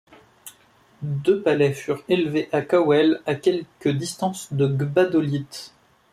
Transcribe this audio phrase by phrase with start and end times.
[1.03, 5.75] Deux palais furent élevés à Kawele, à quelque distance de Gbadolite.